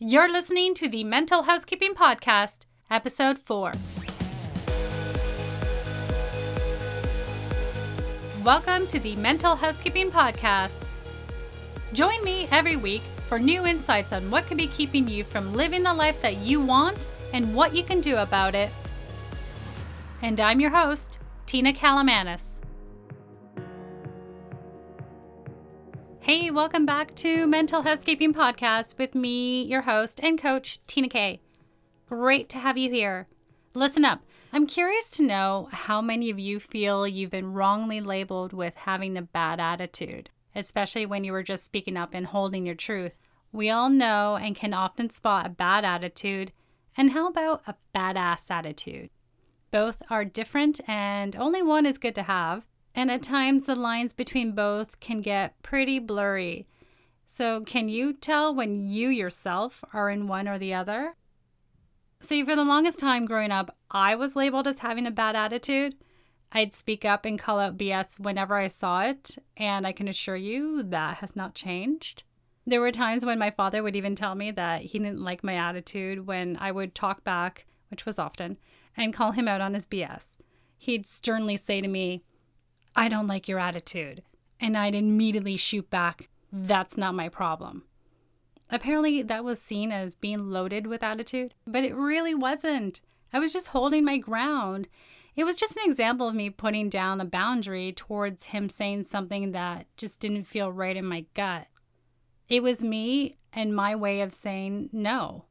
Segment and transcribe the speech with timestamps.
[0.00, 2.58] You're listening to the Mental Housekeeping Podcast,
[2.88, 3.72] Episode 4.
[8.44, 10.84] Welcome to the Mental Housekeeping Podcast.
[11.94, 15.82] Join me every week for new insights on what could be keeping you from living
[15.82, 18.70] the life that you want and what you can do about it.
[20.22, 22.47] And I'm your host, Tina Kalamanis.
[26.30, 31.40] Hey, welcome back to Mental Housekeeping Podcast with me, your host and coach, Tina K.
[32.06, 33.28] Great to have you here.
[33.72, 34.20] Listen up.
[34.52, 39.16] I'm curious to know how many of you feel you've been wrongly labeled with having
[39.16, 43.16] a bad attitude, especially when you were just speaking up and holding your truth.
[43.50, 46.52] We all know and can often spot a bad attitude.
[46.94, 49.08] And how about a badass attitude?
[49.70, 52.66] Both are different, and only one is good to have.
[52.98, 56.66] And at times, the lines between both can get pretty blurry.
[57.28, 61.14] So, can you tell when you yourself are in one or the other?
[62.18, 65.94] See, for the longest time growing up, I was labeled as having a bad attitude.
[66.50, 70.34] I'd speak up and call out BS whenever I saw it, and I can assure
[70.34, 72.24] you that has not changed.
[72.66, 75.54] There were times when my father would even tell me that he didn't like my
[75.54, 78.58] attitude when I would talk back, which was often,
[78.96, 80.38] and call him out on his BS.
[80.76, 82.24] He'd sternly say to me,
[82.98, 84.24] I don't like your attitude.
[84.58, 87.84] And I'd immediately shoot back, That's not my problem.
[88.70, 93.00] Apparently, that was seen as being loaded with attitude, but it really wasn't.
[93.32, 94.88] I was just holding my ground.
[95.36, 99.52] It was just an example of me putting down a boundary towards him saying something
[99.52, 101.68] that just didn't feel right in my gut.
[102.48, 105.44] It was me and my way of saying, no,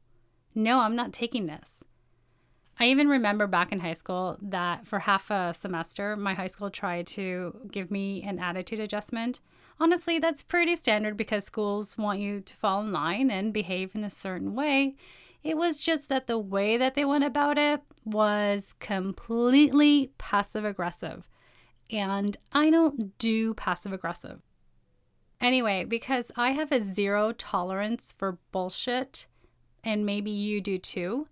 [0.54, 1.82] no, I'm not taking this.
[2.80, 6.70] I even remember back in high school that for half a semester, my high school
[6.70, 9.40] tried to give me an attitude adjustment.
[9.80, 14.04] Honestly, that's pretty standard because schools want you to fall in line and behave in
[14.04, 14.94] a certain way.
[15.42, 21.28] It was just that the way that they went about it was completely passive aggressive.
[21.90, 24.40] And I don't do passive aggressive.
[25.40, 29.28] Anyway, because I have a zero tolerance for bullshit,
[29.84, 31.28] and maybe you do too,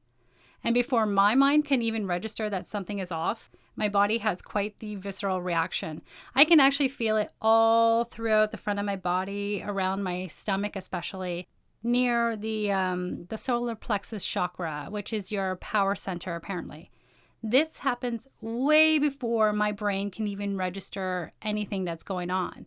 [0.67, 4.81] and before my mind can even register that something is off, my body has quite
[4.81, 6.03] the visceral reaction.
[6.35, 10.75] I can actually feel it all throughout the front of my body, around my stomach,
[10.75, 11.47] especially
[11.85, 16.91] near the um, the solar plexus chakra, which is your power center, apparently.
[17.45, 22.67] This happens way before my brain can even register anything that's going on.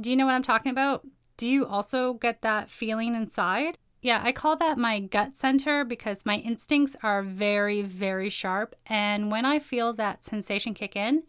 [0.00, 1.06] Do you know what I'm talking about?
[1.36, 3.76] Do you also get that feeling inside?
[4.02, 8.74] Yeah, I call that my gut center because my instincts are very, very sharp.
[8.86, 11.24] And when I feel that sensation kick in,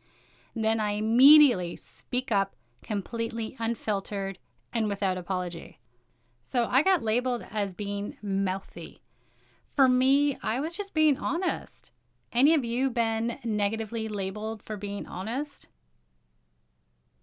[0.55, 4.39] then I immediately speak up completely unfiltered
[4.73, 5.79] and without apology.
[6.43, 9.01] So I got labeled as being mouthy.
[9.75, 11.91] For me, I was just being honest.
[12.31, 15.67] Any of you been negatively labeled for being honest?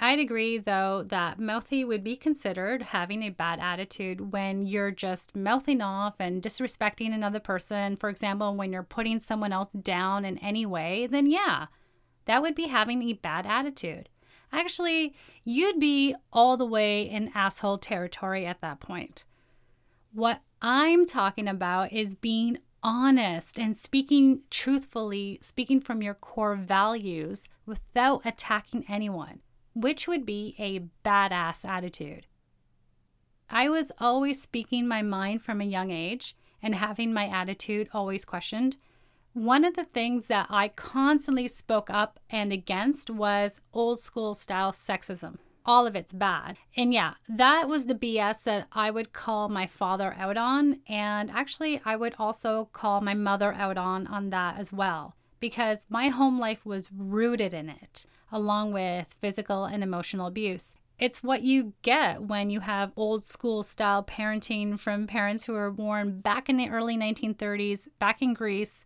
[0.01, 5.35] I'd agree, though, that mouthy would be considered having a bad attitude when you're just
[5.35, 7.97] mouthing off and disrespecting another person.
[7.97, 11.67] For example, when you're putting someone else down in any way, then yeah,
[12.27, 14.09] that would be having a bad attitude.
[14.53, 15.15] Actually,
[15.45, 19.25] you'd be all the way in asshole territory at that point.
[20.13, 27.49] What I'm talking about is being honest and speaking truthfully, speaking from your core values
[27.67, 29.41] without attacking anyone
[29.79, 32.27] which would be a badass attitude.
[33.49, 38.25] I was always speaking my mind from a young age and having my attitude always
[38.25, 38.77] questioned.
[39.35, 44.73] One of the things that I constantly spoke up and against was old school style
[44.73, 45.37] sexism.
[45.65, 46.57] All of it's bad.
[46.77, 50.81] And yeah, that was the BS that I would call my father out on.
[50.89, 55.87] And actually, I would also call my mother out on on that as well, because
[55.89, 60.75] my home life was rooted in it along with physical and emotional abuse.
[60.99, 65.71] It's what you get when you have old school style parenting from parents who were
[65.71, 68.85] born back in the early 1930s, back in Greece.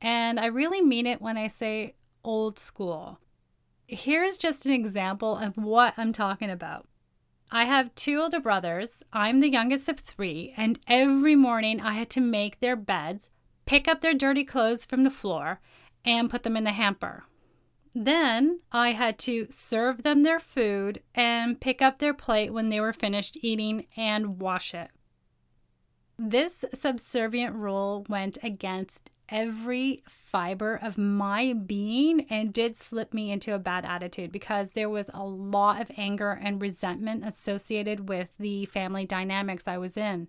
[0.00, 3.18] And I really mean it when I say old school.
[3.86, 6.86] Here's just an example of what I'm talking about.
[7.50, 9.02] I have two older brothers.
[9.12, 13.28] I'm the youngest of three, and every morning I had to make their beds,
[13.66, 15.60] pick up their dirty clothes from the floor,
[16.04, 17.24] and put them in the hamper.
[17.94, 22.80] Then I had to serve them their food and pick up their plate when they
[22.80, 24.90] were finished eating and wash it.
[26.18, 33.54] This subservient rule went against every fiber of my being and did slip me into
[33.54, 38.66] a bad attitude because there was a lot of anger and resentment associated with the
[38.66, 40.28] family dynamics I was in.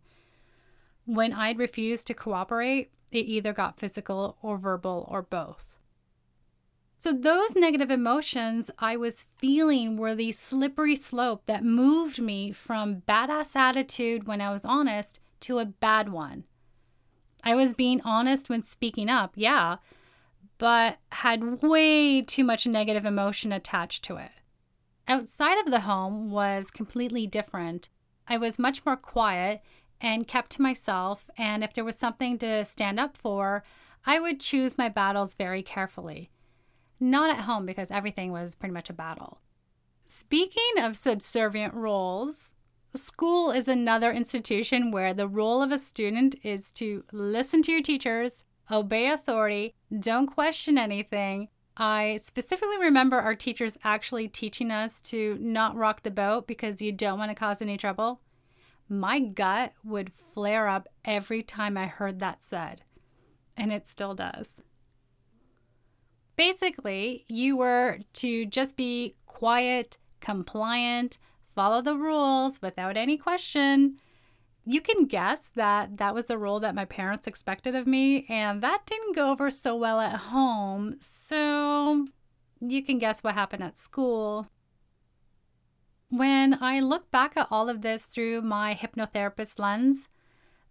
[1.06, 5.73] When I'd refused to cooperate, it either got physical or verbal or both.
[7.04, 13.02] So, those negative emotions I was feeling were the slippery slope that moved me from
[13.06, 16.46] badass attitude when I was honest to a bad one.
[17.44, 19.80] I was being honest when speaking up, yeah,
[20.58, 24.32] but had way too much negative emotion attached to it.
[25.06, 27.90] Outside of the home was completely different.
[28.30, 29.62] I was much more quiet
[30.00, 33.66] and kept to myself, and if there was something to stand up for,
[34.06, 36.30] I would choose my battles very carefully.
[37.04, 39.42] Not at home because everything was pretty much a battle.
[40.06, 42.56] Speaking of subservient roles,
[42.96, 47.82] school is another institution where the role of a student is to listen to your
[47.82, 51.50] teachers, obey authority, don't question anything.
[51.76, 56.94] I specifically remember our teachers actually teaching us to not rock the boat because you
[56.94, 58.22] don't want to cause any trouble.
[58.88, 62.84] My gut would flare up every time I heard that said,
[63.58, 64.62] and it still does.
[66.36, 71.18] Basically, you were to just be quiet, compliant,
[71.56, 73.98] follow the rules without any question,
[74.66, 78.62] you can guess that that was the role that my parents expected of me, and
[78.62, 80.96] that didn't go over so well at home.
[81.02, 82.08] So
[82.62, 84.48] you can guess what happened at school.
[86.10, 90.08] When I look back at all of this through my hypnotherapist lens,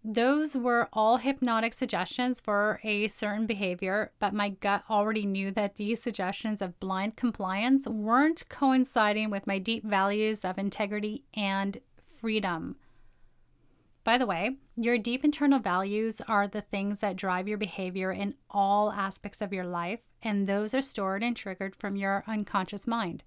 [0.03, 5.75] those were all hypnotic suggestions for a certain behavior, but my gut already knew that
[5.75, 11.79] these suggestions of blind compliance weren't coinciding with my deep values of integrity and
[12.19, 12.75] freedom.
[14.03, 18.35] By the way, your deep internal values are the things that drive your behavior in
[18.49, 23.23] all aspects of your life, and those are stored and triggered from your unconscious mind.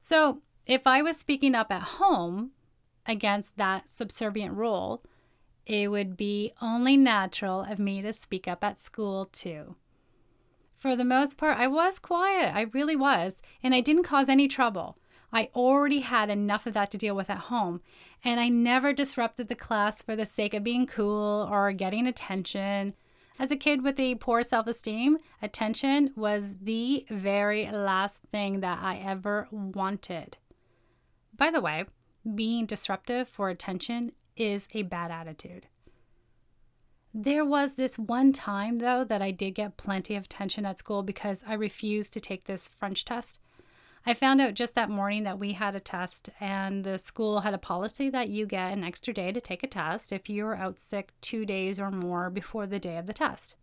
[0.00, 2.50] So, if I was speaking up at home
[3.06, 5.02] against that subservient role,
[5.66, 9.76] it would be only natural of me to speak up at school too.
[10.76, 12.54] For the most part, I was quiet.
[12.54, 13.42] I really was.
[13.62, 14.96] And I didn't cause any trouble.
[15.32, 17.82] I already had enough of that to deal with at home,
[18.24, 22.94] and I never disrupted the class for the sake of being cool or getting attention.
[23.38, 28.80] As a kid with a poor self esteem, attention was the very last thing that
[28.82, 30.36] I ever wanted.
[31.36, 31.84] By the way,
[32.34, 35.66] being disruptive for attention is a bad attitude.
[37.12, 41.02] There was this one time, though, that I did get plenty of attention at school
[41.02, 43.38] because I refused to take this French test.
[44.06, 47.52] I found out just that morning that we had a test, and the school had
[47.52, 50.56] a policy that you get an extra day to take a test if you are
[50.56, 53.56] out sick two days or more before the day of the test.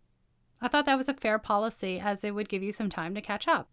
[0.60, 3.20] I thought that was a fair policy as it would give you some time to
[3.20, 3.68] catch up.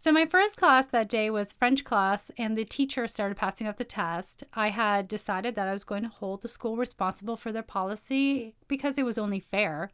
[0.00, 3.78] So, my first class that day was French class, and the teacher started passing out
[3.78, 4.44] the test.
[4.54, 8.54] I had decided that I was going to hold the school responsible for their policy
[8.68, 9.90] because it was only fair.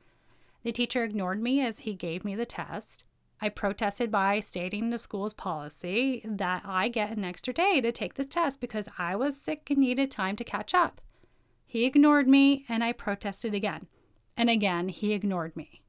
[0.63, 3.05] The teacher ignored me as he gave me the test.
[3.41, 8.15] I protested by stating the school's policy that I get an extra day to take
[8.15, 11.01] this test because I was sick and needed time to catch up.
[11.67, 13.87] He ignored me and I protested again.
[14.37, 15.83] And again, he ignored me.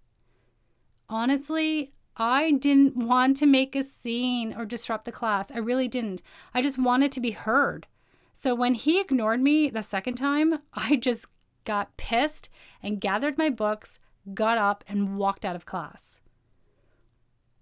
[1.10, 5.52] Honestly, I didn't want to make a scene or disrupt the class.
[5.52, 6.22] I really didn't.
[6.54, 7.88] I just wanted to be heard.
[8.34, 11.28] So when he ignored me the second time, I just
[11.66, 12.50] got pissed
[12.82, 14.00] and gathered my books,
[14.34, 16.20] got up, and walked out of class.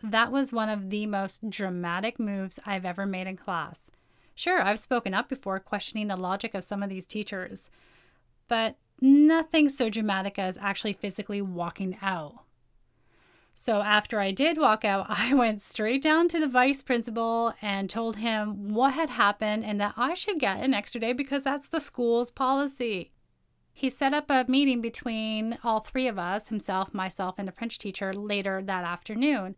[0.04, 3.90] That was one of the most dramatic moves I've ever made in class.
[4.36, 7.70] Sure, I've spoken up before questioning the logic of some of these teachers,
[8.48, 12.40] but nothing so dramatic as actually physically walking out.
[13.54, 17.90] So after I did walk out, I went straight down to the vice principal and
[17.90, 21.70] told him what had happened and that I should get an extra day because that's
[21.70, 23.12] the school's policy.
[23.74, 27.80] He set up a meeting between all three of us himself, myself, and the French
[27.80, 29.56] teacher later that afternoon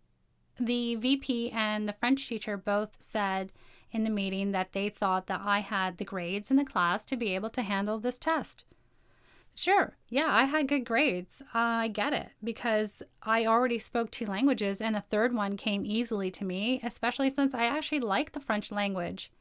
[0.60, 3.52] the VP and the French teacher both said
[3.92, 7.18] in the meeting that they thought that I had the grades in the class to
[7.18, 8.64] be able to handle this test.
[9.57, 11.41] Sure, yeah, I had good grades.
[11.53, 15.85] Uh, I get it because I already spoke two languages and a third one came
[15.85, 19.31] easily to me, especially since I actually like the French language.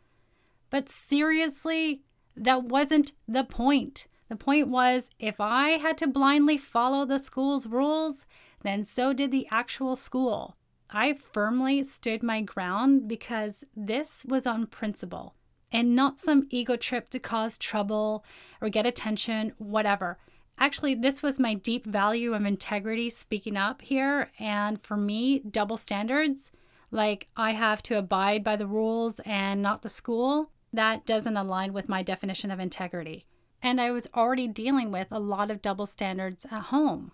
[0.70, 2.02] But seriously,
[2.36, 4.06] that wasn't the point.
[4.28, 8.24] The point was if I had to blindly follow the school's rules,
[8.62, 10.56] then so did the actual school.
[10.88, 15.34] I firmly stood my ground because this was on principle
[15.74, 18.24] and not some ego trip to cause trouble
[18.62, 20.16] or get attention, whatever.
[20.56, 24.30] Actually, this was my deep value of integrity speaking up here.
[24.38, 26.52] And for me, double standards,
[26.92, 31.72] like I have to abide by the rules and not the school, that doesn't align
[31.72, 33.26] with my definition of integrity.
[33.64, 37.12] and I was already dealing with a lot of double standards at home.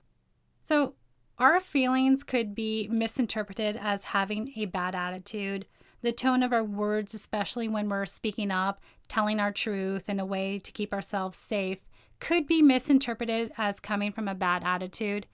[0.63, 0.95] So,
[1.39, 5.67] our feelings could be misinterpreted as having a bad attitude.
[6.03, 10.25] The tone of our words, especially when we're speaking up, telling our truth in a
[10.25, 11.81] way to keep ourselves safe,
[12.21, 15.27] could be misinterpreted as coming from a bad attitude.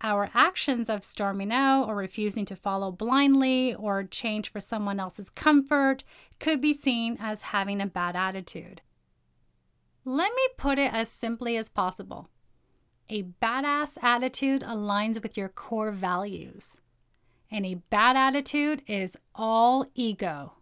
[0.00, 5.30] Our actions of storming out or refusing to follow blindly or change for someone else's
[5.30, 6.04] comfort
[6.38, 8.82] could be seen as having a bad attitude.
[10.04, 12.28] Let me put it as simply as possible.
[13.10, 16.80] A badass attitude aligns with your core values,
[17.50, 20.54] and a bad attitude is all ego.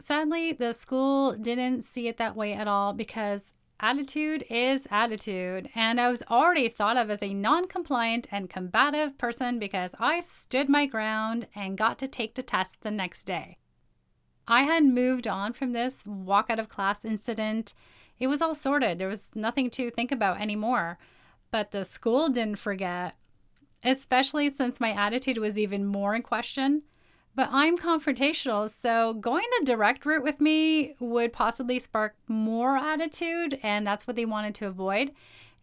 [0.00, 6.00] Sadly, the school didn't see it that way at all because attitude is attitude, and
[6.00, 10.68] I was already thought of as a non compliant and combative person because I stood
[10.68, 13.58] my ground and got to take the test the next day.
[14.46, 17.74] I had moved on from this walk out of class incident
[18.18, 18.98] it was all sorted.
[18.98, 20.98] There was nothing to think about anymore.
[21.50, 23.14] But the school didn't forget,
[23.84, 26.82] especially since my attitude was even more in question.
[27.34, 33.60] But I'm confrontational, so going the direct route with me would possibly spark more attitude,
[33.62, 35.12] and that's what they wanted to avoid.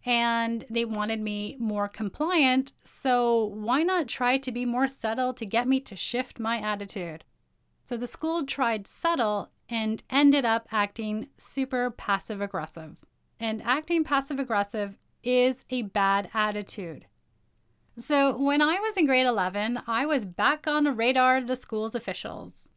[0.05, 5.45] And they wanted me more compliant, so why not try to be more subtle to
[5.45, 7.25] get me to shift my attitude?
[7.83, 12.95] So the school tried subtle and ended up acting super passive aggressive.
[13.39, 17.05] And acting passive aggressive is a bad attitude.
[17.97, 21.55] So, when I was in grade 11, I was back on the radar of the
[21.55, 22.67] school's officials.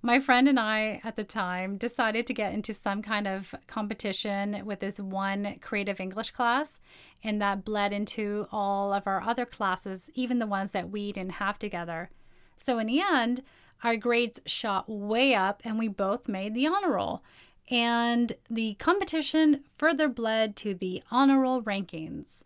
[0.00, 4.64] My friend and I at the time decided to get into some kind of competition
[4.64, 6.78] with this one creative English class,
[7.24, 11.32] and that bled into all of our other classes, even the ones that we didn't
[11.32, 12.10] have together.
[12.56, 13.42] So, in the end,
[13.82, 17.24] our grades shot way up and we both made the honor roll.
[17.72, 22.44] And the competition further bled to the honor roll rankings.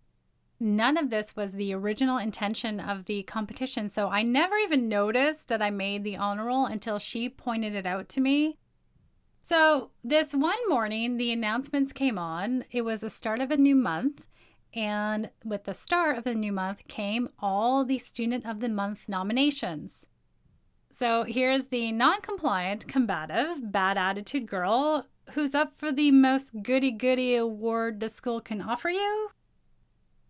[0.60, 5.48] None of this was the original intention of the competition, so I never even noticed
[5.48, 8.58] that I made the honor roll until she pointed it out to me.
[9.40, 12.64] So, this one morning, the announcements came on.
[12.72, 14.26] It was the start of a new month,
[14.74, 19.08] and with the start of the new month came all the Student of the Month
[19.08, 20.06] nominations.
[20.90, 26.90] So here's the non compliant, combative, bad attitude girl who's up for the most goody
[26.90, 29.30] goody award the school can offer you.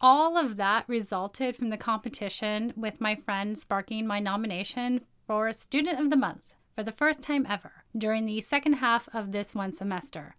[0.00, 5.98] All of that resulted from the competition with my friend sparking my nomination for Student
[5.98, 9.72] of the Month for the first time ever during the second half of this one
[9.72, 10.36] semester.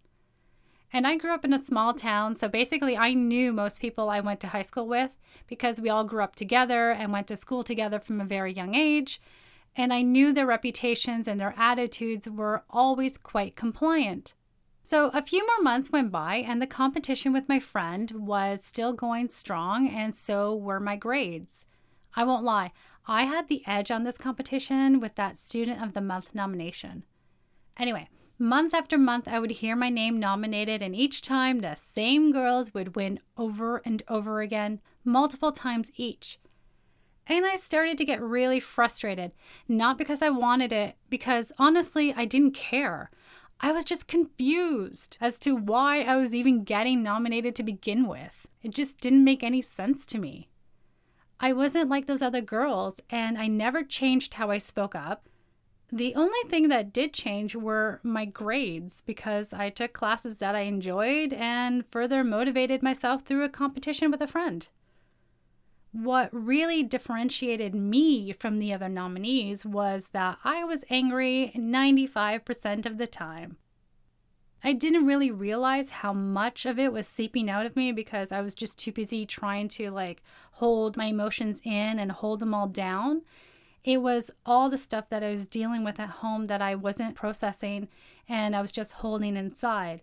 [0.94, 4.22] And I grew up in a small town, so basically I knew most people I
[4.22, 7.64] went to high school with because we all grew up together and went to school
[7.64, 9.22] together from a very young age
[9.76, 14.34] and I knew their reputations and their attitudes were always quite compliant.
[14.90, 18.92] So a few more months went by, and the competition with my friend was still
[18.92, 21.68] going strong, and so were my grades.
[22.16, 22.72] I won't lie,
[23.06, 27.04] I had the edge on this competition with that Student of the Month nomination.
[27.78, 32.32] Anyway, month after month, I would hear my name nominated, and each time the same
[32.32, 36.40] girls would win over and over again, multiple times each.
[37.28, 39.34] And I started to get really frustrated,
[39.68, 43.12] not because I wanted it, because honestly, I didn't care.
[43.62, 48.48] I was just confused as to why I was even getting nominated to begin with.
[48.64, 50.50] It just didn't make any sense to me.
[51.42, 55.28] I wasn't like those other girls, and I never changed how I spoke up.
[55.92, 60.62] The only thing that did change were my grades because I took classes that I
[60.62, 64.68] enjoyed and further motivated myself through a competition with a friend.
[65.92, 72.98] What really differentiated me from the other nominees was that I was angry 95% of
[72.98, 73.58] the time.
[74.64, 78.42] I didn't really realize how much of it was seeping out of me because I
[78.42, 80.22] was just too busy trying to like
[80.54, 83.24] hold my emotions in and hold them all down.
[83.84, 87.16] It was all the stuff that I was dealing with at home that I wasn't
[87.16, 87.88] processing
[88.28, 90.02] and I was just holding inside.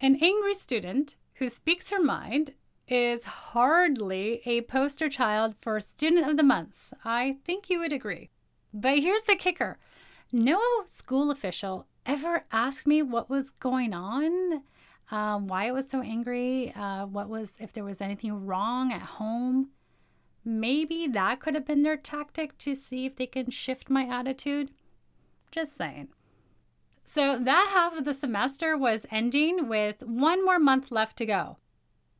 [0.00, 2.52] An angry student who speaks her mind
[2.88, 6.92] is hardly a poster child for Student of the Month.
[7.04, 8.30] I think you would agree.
[8.72, 9.78] But here's the kicker
[10.32, 14.62] no school official ever asked me what was going on,
[15.10, 19.02] um, why I was so angry, uh, what was, if there was anything wrong at
[19.02, 19.70] home.
[20.44, 24.70] Maybe that could have been their tactic to see if they can shift my attitude.
[25.50, 26.08] Just saying.
[27.02, 31.56] So that half of the semester was ending with one more month left to go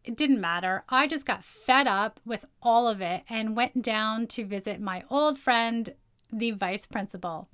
[0.07, 0.85] it didn't matter.
[0.89, 5.03] I just got fed up with all of it and went down to visit my
[5.11, 5.93] old friend,
[6.33, 7.49] the vice principal.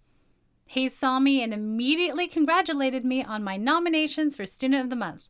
[0.67, 5.29] He saw me and immediately congratulated me on my nominations for Student of the Month.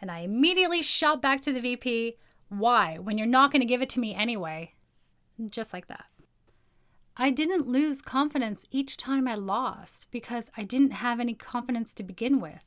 [0.00, 2.16] And I immediately shot back to the VP,
[2.48, 4.74] Why, when you're not going to give it to me anyway?
[5.48, 6.06] Just like that.
[7.16, 12.02] I didn't lose confidence each time I lost because I didn't have any confidence to
[12.02, 12.64] begin with.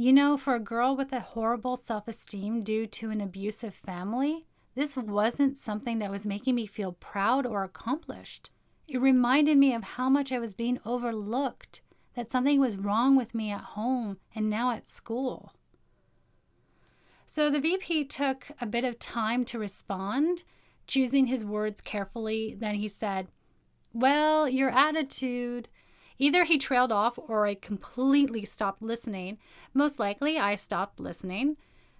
[0.00, 4.46] You know, for a girl with a horrible self esteem due to an abusive family,
[4.74, 8.48] this wasn't something that was making me feel proud or accomplished.
[8.88, 11.82] It reminded me of how much I was being overlooked,
[12.14, 15.52] that something was wrong with me at home and now at school.
[17.26, 20.44] So the VP took a bit of time to respond,
[20.86, 22.56] choosing his words carefully.
[22.58, 23.28] Then he said,
[23.92, 25.68] Well, your attitude.
[26.20, 29.38] Either he trailed off or I completely stopped listening.
[29.72, 31.56] Most likely, I stopped listening.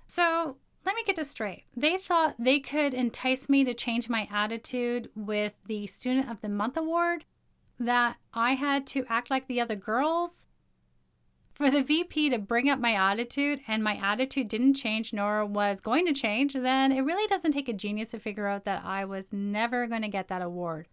[0.07, 1.65] So let me get this straight.
[1.75, 6.51] They thought they could entice me to change my attitude with the Student of the
[6.51, 7.25] Month award,
[7.79, 10.47] that I had to act like the other girls.
[11.55, 15.81] For the VP to bring up my attitude and my attitude didn't change nor was
[15.81, 19.07] going to change, then it really doesn't take a genius to figure out that I
[19.07, 20.89] was never going to get that award.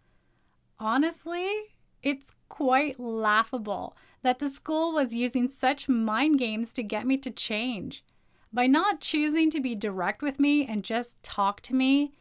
[0.80, 7.18] Honestly, it's quite laughable that the school was using such mind games to get me
[7.18, 8.04] to change.
[8.52, 12.14] By not choosing to be direct with me and just talk to me,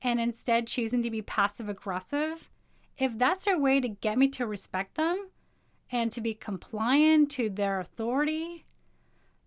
[0.00, 2.48] and instead choosing to be passive aggressive,
[2.98, 5.28] if that's their way to get me to respect them
[5.90, 8.64] and to be compliant to their authority,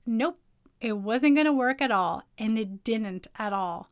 [0.06, 0.39] nope,
[0.80, 2.24] it wasn't going to work at all.
[2.38, 3.89] And it didn't at all.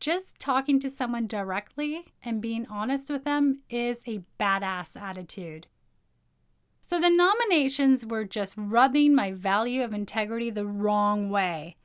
[0.00, 5.66] Just talking to someone directly and being honest with them is a badass attitude.
[6.86, 11.76] So the nominations were just rubbing my value of integrity the wrong way.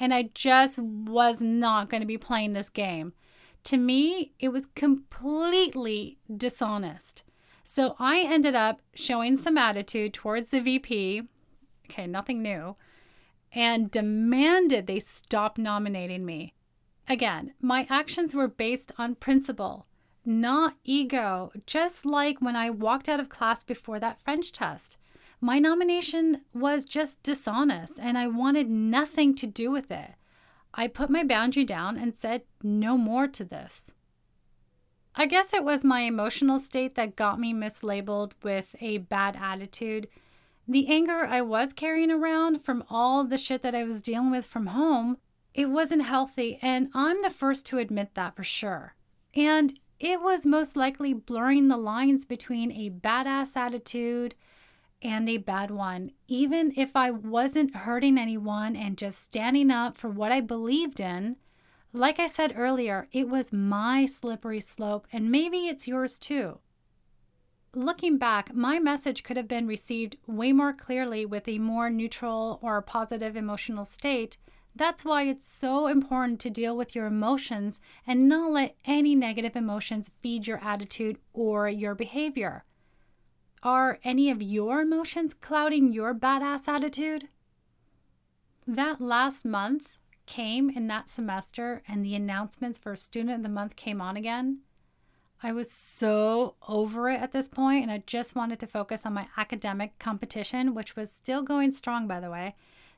[0.00, 3.12] And I just was not going to be playing this game.
[3.64, 7.22] To me, it was completely dishonest.
[7.64, 11.22] So I ended up showing some attitude towards the VP.
[11.90, 12.76] Okay, nothing new.
[13.52, 16.54] And demanded they stop nominating me.
[17.08, 19.86] Again, my actions were based on principle,
[20.26, 24.98] not ego, just like when I walked out of class before that French test.
[25.40, 30.10] My nomination was just dishonest and I wanted nothing to do with it.
[30.74, 33.92] I put my boundary down and said no more to this.
[35.14, 40.08] I guess it was my emotional state that got me mislabeled with a bad attitude.
[40.66, 44.44] The anger I was carrying around from all the shit that I was dealing with
[44.44, 45.16] from home
[45.54, 48.94] it wasn't healthy, and I'm the first to admit that for sure.
[49.34, 54.34] And it was most likely blurring the lines between a badass attitude
[55.02, 60.08] and a bad one, even if I wasn't hurting anyone and just standing up for
[60.08, 61.36] what I believed in.
[61.92, 66.58] Like I said earlier, it was my slippery slope, and maybe it's yours too.
[67.74, 72.58] Looking back, my message could have been received way more clearly with a more neutral
[72.62, 74.36] or positive emotional state
[74.78, 79.56] that's why it's so important to deal with your emotions and not let any negative
[79.56, 82.64] emotions feed your attitude or your behavior.
[83.62, 87.28] Are any of your emotions clouding your badass attitude?
[88.66, 89.88] That last month
[90.26, 94.60] came in that semester, and the announcements for Student of the Month came on again.
[95.42, 99.14] I was so over it at this point, and I just wanted to focus on
[99.14, 102.54] my academic competition, which was still going strong, by the way,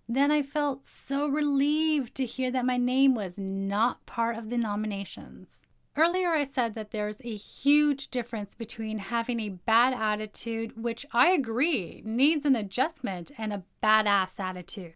[0.09, 4.59] then I felt so relieved to hear that my name was not part of the
[4.59, 5.63] nominations.
[5.97, 11.31] Earlier, I said that there's a huge difference between having a bad attitude, which I
[11.31, 14.95] agree needs an adjustment, and a badass attitude.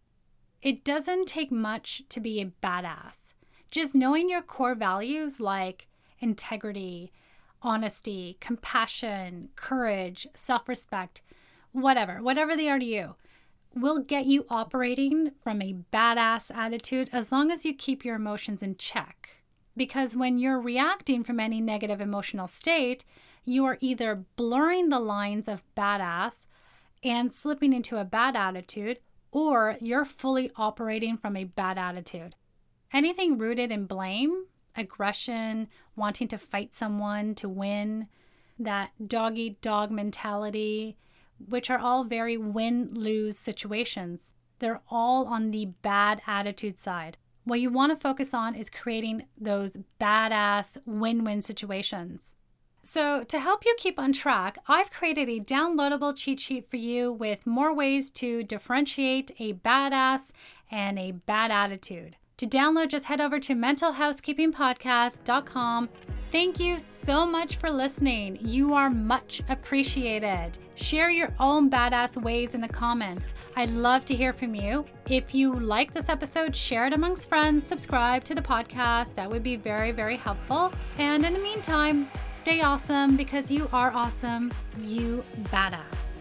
[0.63, 3.35] It doesn't take much to be a badass.
[3.71, 5.89] Just knowing your core values like
[6.21, 7.13] integrity,
[7.61, 11.23] honesty, compassion, courage, self respect,
[11.73, 13.17] whatever, whatever they are to you
[13.75, 18.63] will get you operating from a badass attitude as long as you keep your emotions
[18.63, 19.31] in check.
[19.77, 23.05] Because when you're reacting from any negative emotional state,
[23.45, 26.47] you are either blurring the lines of badass
[27.03, 28.99] and slipping into a bad attitude,
[29.31, 32.37] or you're fully operating from a bad attitude.
[32.93, 38.09] Anything rooted in blame, aggression, wanting to fight someone to win,
[38.59, 40.97] that dog eat dog mentality,
[41.39, 44.35] which are all very win lose situations.
[44.59, 47.17] They're all on the bad attitude side.
[47.45, 52.35] What you want to focus on is creating those badass win win situations.
[52.83, 57.11] So, to help you keep on track, I've created a downloadable cheat sheet for you
[57.13, 60.33] with more ways to differentiate a badass
[60.71, 62.17] and a bad attitude.
[62.39, 65.89] To download, just head over to mentalhousekeepingpodcast.com
[66.35, 68.41] Thank you so much for listening.
[68.41, 70.59] You are much appreciated.
[70.75, 73.35] Share your own badass ways in the comments.
[73.55, 74.85] I'd love to hear from you.
[75.09, 79.15] If you like this episode, share it amongst friends, subscribe to the podcast.
[79.15, 80.73] That would be very, very helpful.
[80.99, 84.53] And in the meantime, stay awesome because you are awesome.
[84.81, 86.14] You badass.